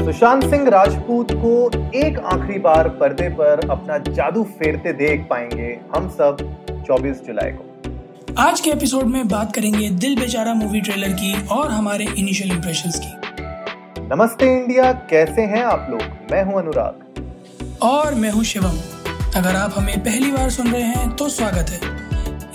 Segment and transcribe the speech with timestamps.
[0.00, 6.08] सुशांत सिंह राजपूत को एक आखिरी बार पर्दे पर अपना जादू फेरते देख पाएँगे हम
[6.08, 6.36] सब
[6.88, 11.70] 24 जुलाई को। आज के एपिसोड में बात करेंगे दिल बेचारा मूवी ट्रेलर की और
[11.70, 13.14] हमारे इनिशियल इम्प्रेशन की।
[14.14, 16.02] नमस्ते इंडिया कैसे हैं आप लोग?
[16.02, 17.22] मैं हूँ अनुराग।
[17.82, 18.78] और मैं हूँ शिवम।
[19.36, 21.80] अगर आप हमें पहली बार सुन रहे हैं तो स्वागत है।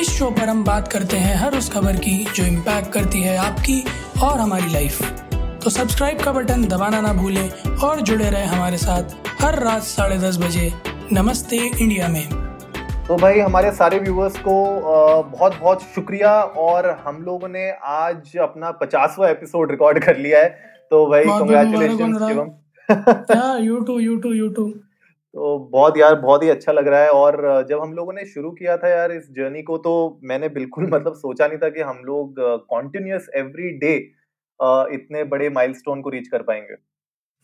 [0.00, 3.36] इस शो पर हम बात करते हैं हर उस खबर की जो इम्पैक्ट करती है
[3.36, 3.84] आपकी
[4.22, 5.23] और हमारी लाइफ
[5.64, 10.16] तो सब्सक्राइब का बटन दबाना ना भूलें और जुड़े रहे हमारे साथ हर रात साढ़े
[10.18, 10.70] दस बजे।
[11.12, 12.24] नमस्ते इंडिया में।
[13.06, 14.56] तो भाई हमारे सारे व्यूअर्स को
[15.30, 16.32] बहुत बहुत शुक्रिया
[16.64, 20.48] और हम लोगों ने आज अपना पचासवा एपिसोड रिकॉर्ड कर लिया है।
[20.90, 22.10] तो भाई congratulation
[23.64, 27.10] you too you too you too तो बहुत यार बहुत ही अच्छा लग रहा है
[27.12, 29.94] और जब हम लोगों ने शुरू किया था यार इस जर्नी को तो
[30.24, 32.34] मैंने बिल्कुल मतलब सोचा नहीं था कि हम लोग
[32.68, 33.94] कॉन्टिन्यूस एवरी डे
[34.60, 36.74] इतने बड़े माइलस्टोन को रीच कर पाएँगे।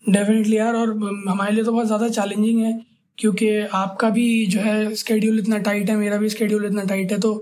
[0.04, 0.90] डेफिनेटली यार और
[1.28, 2.72] हमारे लिए तो बहुत ज़्यादा चैलेंजिंग है
[3.18, 7.18] क्योंकि आपका भी जो है स्केड्यूल इतना टाइट है मेरा भी स्केड्यूल इतना टाइट है
[7.20, 7.32] तो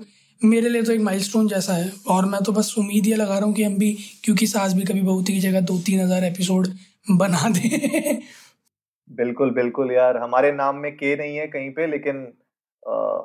[0.40, 3.46] मेरे लिए तो एक माइलस्टोन जैसा है। और मैं तो बस उम्मीद ये लगा रहा
[3.46, 3.92] हूँ कि हम भी
[4.24, 6.68] क्योंकि सास भी कभी बहुत की जगह दो तीन हज़ार एपिसोड
[7.12, 8.20] बना दें।
[9.10, 12.26] बिल्कुल बिल्कुल यार हमारे नाम में के नहीं है कहीं पे लेकिन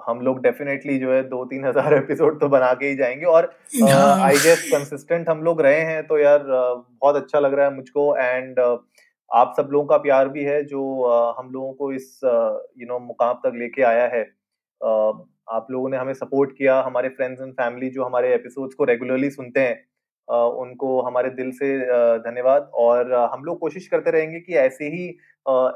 [0.08, 3.46] हम लोग डेफिनेटली जो है दो तीन हज़ार एपिसोड तो बना के ही जाएँगे और
[3.84, 8.16] आई गेस कंसिस्टेंट हम लोग रहे हैं तो यार बहुत अच्छा लग रहा है मुझको
[8.18, 8.60] एंड
[9.32, 10.82] आप सब लोगों का प्यार भी है जो
[11.40, 14.22] हम लोगों को इस यू नो मुकाम तक लेके आया है।
[15.52, 19.30] आप लोगों ने हमें सपोर्ट किया हमारे फ्रेंड्स एंड फैमिली जो हमारे एपिसोड्स को रेगुलरली
[19.30, 19.76] सुनते हैं।
[20.28, 21.78] उनको हमारे दिल से
[22.20, 25.08] धन्यवाद। और हम लोग कोशिश करते रहेंगे कि ऐसे ही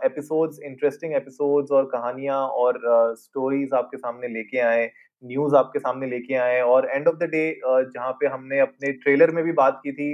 [0.05, 2.79] एपिसोड्स इंटरेस्टिंग एपिसोड्स और कहानियाँ और
[3.17, 4.89] स्टोरीज आपके सामने लेके आए
[5.23, 9.31] न्यूज़ आपके सामने लेके आए। और एंड ऑफ़ द डे जहाँ पे हमने अपने ट्रेलर
[9.31, 10.09] में भी बात की थी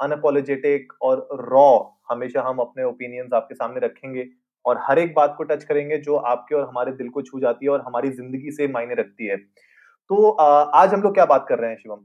[0.00, 1.78] अनअपोलोजेटिक और रॉ
[2.10, 4.26] हमेशा हम अपने ओपिनियंस आपके सामने रखेंगे
[4.64, 7.66] और हर एक बात को टच करेंगे जो आपके और हमारे दिल को छू जाती
[7.66, 11.58] है और हमारी ज़िंदगी से मायने रखती है। तो आज हम लोग क्या बात कर
[11.58, 12.04] रहे हैं, शिवम?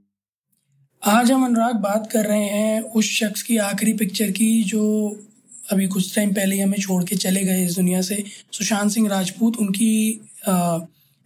[1.04, 4.84] आज हम अनुराग बात कर रहे हैं उस शख्स की आखिरी पिक्चर की जो
[5.72, 9.10] अभी कुछ टाइम पहले ही हमें छोड़ के चले गए इस दुनिया से सुशांत सिंह
[9.10, 10.78] राजपूत। उनकी आ,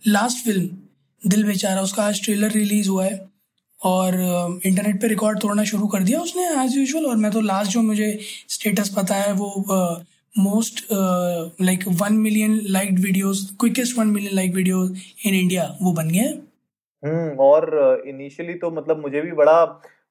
[0.03, 3.19] लास्ट फ़िल्म दिल बेचारा उसका आज ट्रेलर रिलीज़ हुआ है
[3.81, 4.15] और
[4.65, 7.81] इंटरनेट पे रिकॉर्ड तोड़ना शुरू कर दिया उसने एज यूजल और मैं तो लास्ट जो
[7.81, 9.63] मुझे स्टेटस पता है वो
[10.37, 14.91] most like one million like videos quickest one million like videos
[15.25, 16.33] in India वो बन गया
[17.03, 19.53] हम्म और इनिशियली तो मतलब मुझे भी बड़ा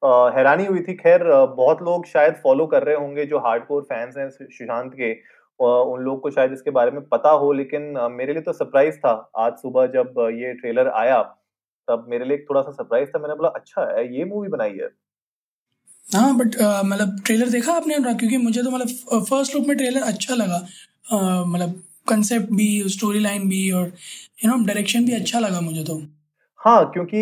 [0.02, 1.22] आ, हैरानी हुई थी। खैर
[1.56, 6.00] बहुत लोग शायद फॉलो कर रहे होंगे जो हार्डकोर फैंस हैं सुशांत के। आ, उन
[6.04, 7.82] लोग को शायद इसके बारे में पता हो लेकिन
[8.12, 11.22] मेरे लिए तो सरप्राइज़ था। आज सुबह जब ये ट्रेलर आया
[11.88, 14.88] तब मेरे लिए थोड़ा सा सरप्राइज़ था। मैंने बोला अच्छा है ये मूवी बनाई है।
[16.06, 17.98] हाँ बट मतलब ट्रेलर देखा आपने?
[17.98, 20.60] क्योंकि मुझे तो मतलब फ़र्स्ट लुक में ट्रेलर अच्छा लगा।
[21.47, 23.86] मतलब कंसेप्ट भी स्टोरी लाइन भी और
[24.44, 26.00] यू नो डायरेक्शन भी अच्छा लगा मुझे तो।
[26.66, 27.19] हाँ क्योंकि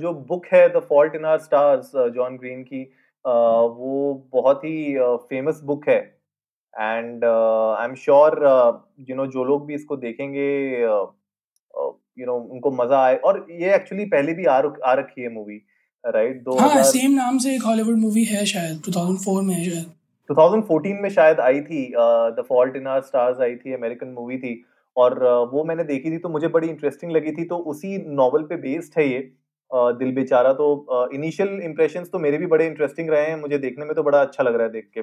[0.00, 2.82] जो बुक है the fault in our stars John Green की
[3.24, 4.94] वो बहुत ही
[5.30, 5.96] फ़ेमस बुक है।
[6.74, 8.38] And I am sure
[9.08, 10.48] you know जो लोग भी इसको देखेंगे
[10.80, 15.60] यू नो उनको मज़ा आए। और ये एक्चुअली पहले भी आ, आ रखी है मूवी
[16.04, 19.92] राइट दो हाँ सेम नाम से एक हॉलीवुड मूवी है शायद 2004 में शायद।
[20.30, 24.54] 2014 में शायद आई थी the fault in our stars आई थी अमेरिकन मूवी थी।
[24.96, 25.18] और
[25.52, 28.98] वो मैंने देखी थी तो मुझे बड़ी इंटरेस्टिंग लगी थी तो उसी नॉवल पे बेस्ड
[28.98, 29.18] है ये
[29.70, 33.94] दिल बेचारा। तो इनिशियल इम्प्रेशंस तो मेरे भी बड़े इंटरेस्टिंग रहे हैं, मुझे देखने में
[33.94, 35.00] तो बड़ा अच्छा लग रहा है देख के।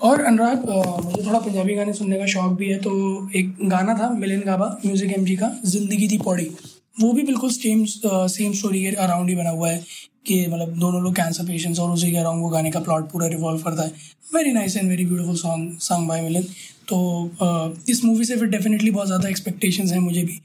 [0.00, 0.64] और अनुराग
[1.04, 2.90] मुझे थोड़ा पंजाबी गाने सुनने का शौक भी है तो
[3.36, 6.50] एक गाना था मिलिन गाबा, म्यूज़िक एमजी का, ज़िंदगी थी पौड़ी।
[6.96, 9.84] वो भी बिल्कुल सेम सेम स्टोरी के अराउंड ही बना हुआ है
[10.26, 13.26] कि मतलब दोनों लोग कैंसर पेशेंट्स और उसी के अराउंड वो गाने का प्लॉट पूरा
[13.28, 13.92] रिवॉल्व करता है।
[14.34, 16.42] Very nice and very beautiful song song by मिलिन
[16.88, 16.98] तो
[17.42, 20.40] uh, इस मूवी से फिर डेफिनेटली बहुत ज़्यादा एक्सपेक्टेशंस हैं मुझे भी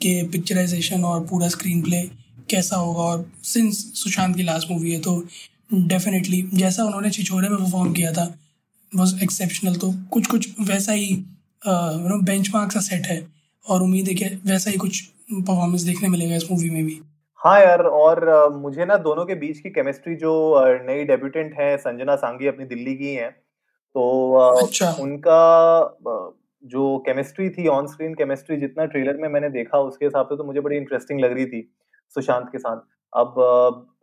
[0.00, 2.02] कि पिक्चराइजेशन और पूरा स्क्रीन प्ले
[2.50, 5.22] कैसा होगा और सिंस सुशांत की लास्ट मूवी है तो
[5.74, 8.32] डेफिनेटली जैसा उन्होंने छिछोरे में परफॉर्म किया था
[8.92, 11.14] वॉज़ एक्सेप्शनल तो कुछ कुछ वैसा ही
[11.66, 13.33] बेंच मार्क सा सेट है।
[13.66, 15.00] और उम्मीद है कि वैसा ही कुछ
[15.30, 17.00] परफॉर्मेंस देखने मिलेगा इस मूवी में भी।
[17.40, 20.32] हाँ यार और मुझे ना दोनों के बीच की केमिस्ट्री जो
[20.82, 24.04] नई डेब्यूटेंट है संजना सांगी अपनी दिल्ली की हैं तो
[24.62, 25.40] अच्छा। उनका
[26.64, 30.44] जो केमिस्ट्री थी ऑन स्क्रीन केमिस्ट्री जितना ट्रेलर में मैंने देखा उसके हिसाब से तो
[30.44, 31.60] मुझे बड़ी इंटरेस्टिंग लग रही थी
[32.16, 32.80] सुशांत के साथ।
[33.12, 33.34] अब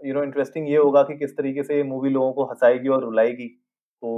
[0.05, 3.47] यू नो इंटरेस्टिंग ये होगा कि किस तरीके से मूवी लोगों को हंसाएगी और रुलाएगी।
[3.47, 4.09] तो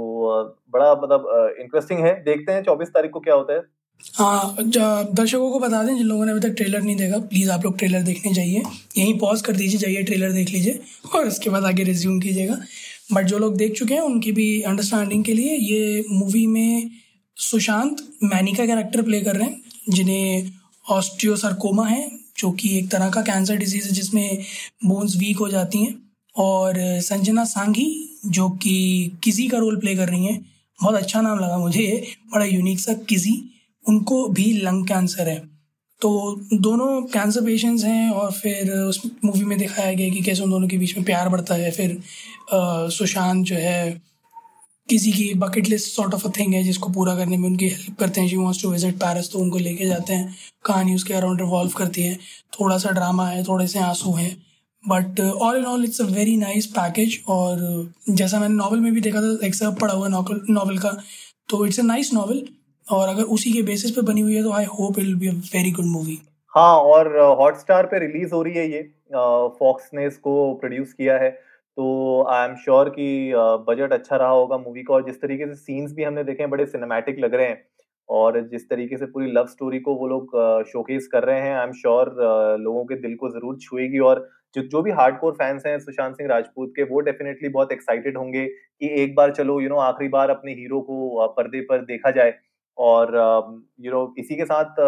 [0.72, 3.60] बड़ा मतलब इंटरेस्टिंग है। देखते हैं चौबीस तारीख को क्या होता है।
[4.02, 7.64] हाँ दर्शकों को बता दें, जिन लोगों ने अभी तक ट्रेलर नहीं देखा प्लीज़ आप
[7.64, 8.62] लोग ट्रेलर देखने जाइए।
[8.98, 10.80] यहीं पॉज कर दीजिए, जाइए ट्रेलर देख लीजिए,
[11.14, 12.58] और उसके बाद आगे रिज्यूम कीजिएगा।
[13.12, 16.90] बट जो लोग देख चुके हैं, उनकी भी अंडरस्टैंडिंग के लिए ये मूवी में
[17.36, 20.50] सुशांत मैनी का कैरेक्टर प्ले कर रहे हैं, जिन्हें
[20.86, 24.42] ऑस्ट्रियोसरकोमा है, जो कि एक तरह का कैंसर डिज़ीज़ है, जिसमें
[24.84, 25.94] बोन्स वीक हो जाती हैं।
[26.36, 30.38] और संजना सांघी, जो कि किसी का रोल प्ले कर रही हैं,
[30.78, 33.32] बहुत अच्छा नाम लगा मुझे ये, बड़ा यूनिक सा किसी
[33.86, 35.38] उनको भी लंग कैंसर है।
[36.02, 36.10] तो
[36.52, 40.68] दोनों कैंसर पेशेंट्स हैं और फिर उस मूवी में दिखाया गया कि कैसे उन दोनों
[40.68, 41.98] के बीच में प्यार बढ़ता है। फिर
[42.92, 44.02] सुशांत जो है,
[44.88, 47.98] किसी की bucket list sort of a thing है जिसको पूरा करने में उनकी हेल्प
[48.00, 50.34] करते हैं। She wants to visit Paris तो उनको लेके जाते हैं।
[50.64, 52.18] कहानी उसके अराउंड रिवॉल्व करती है।
[52.52, 54.36] थोड़ा सा ड्रामा है थोड़े से आँसू हैं।
[54.84, 59.00] But all in all it's a very nice package और जैसा मैंने नॉवल में भी
[59.00, 60.96] देखा था एक सब पढ़ा हुआ नॉवल का
[61.48, 62.42] तो इट्स अ नाइस नॉवल
[62.86, 65.28] और अगर उसी के बेसिस पे बनी हुई है तो I hope it will be
[65.28, 66.18] a very good movie
[66.52, 68.82] हाँ और हॉटस्टार uh, पे रिलीज़ हो रही है ये
[69.12, 73.32] फॉक्स uh, ने इसको प्रोड्यूस किया है। तो आई एम श्योर कि
[73.68, 76.42] बजट uh, अच्छा रहा होगा मूवी का और जिस तरीके से सीन्स भी हमने देखे
[76.42, 77.62] हैं बड़े सिनेमैटिक लग रहे हैं
[78.08, 80.36] और जिस तरीके से पूरी लव स्टोरी को वो लोग
[80.68, 82.14] शोकेस कर रहे हैं आई एम श्योर
[82.60, 86.28] लोगों के दिल को ज़रूर छुएगी और जो जो भी हार्डकोर फैंस हैं सुशांत सिंह
[86.28, 90.30] राजपूत के वो डेफिनेटली बहुत एक्साइटेड होंगे कि एक बार चलो यू नो आखिरी बार
[90.30, 92.34] अपने हीरो को पर्दे पर देखा जाए।
[92.78, 93.12] और
[93.80, 94.80] यू नो इसी के साथ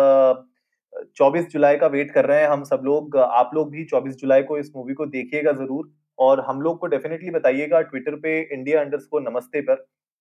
[1.16, 4.42] चौबीस जुलाई का वेट कर रहे हैं हम सब लोग। आप लोग भी चौबीस जुलाई
[4.42, 8.80] को इस मूवी को देखिएगा ज़रूर और हम लोग को डेफिनेटली बताइएगा ट्विटर पे इंडिया
[8.80, 9.74] अंडर्स को नमस्ते पर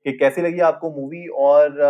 [0.06, 1.81] कि कैसी लगी आपको मूवी और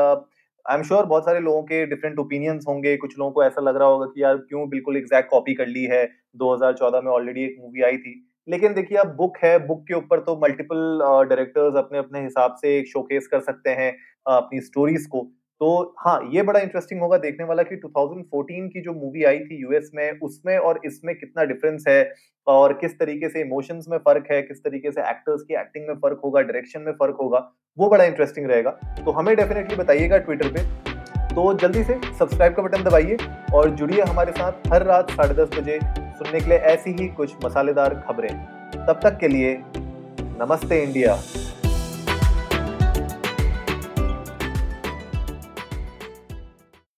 [0.66, 3.76] आई एम श्योर बहुत सारे लोगों के डिफरेंट ओपिनियंस होंगे। कुछ लोगों को ऐसा लग
[3.78, 6.06] रहा होगा कि यार क्यों बिल्कुल एग्जैक्ट कॉपी कर ली है।
[6.36, 8.14] 2014 में ऑलरेडी एक मूवी आई थी।
[8.48, 11.00] लेकिन देखिए अब बुक है। बुक के ऊपर तो मल्टीपल
[11.30, 13.92] डायरेक्टर्स अपने अपने हिसाब से एक शोकेस कर सकते हैं
[14.28, 15.22] अपनी स्टोरीज को।
[15.62, 19.62] तो हाँ ये बड़ा इंटरेस्टिंग होगा देखने वाला कि 2014 की जो मूवी आई थी
[19.62, 22.14] यूएस में, उसमें और इसमें कितना डिफरेंस है
[22.48, 25.96] और किस तरीके से इमोशंस में फ़र्क है, किस तरीके से एक्टर्स की एक्टिंग में
[25.96, 27.40] फ़र्क होगा डायरेक्शन में फ़र्क होगा,
[27.78, 28.72] वो बड़ा इंटरेस्टिंग रहेगा।
[29.06, 30.64] तो हमें डेफिनेटली बताइएगा ट्विटर पे।
[31.36, 33.18] तो जल्दी से सब्सक्राइब का बटन दबाइए
[33.54, 37.46] और जुड़िए हमारे साथ हर रात साढ़े दस बजे सुनने के लिए ऐसी ही कुछ
[37.46, 38.30] मसालेदार खबरें।
[38.78, 39.58] तब तक के लिए
[40.38, 41.18] नमस्ते इंडिया।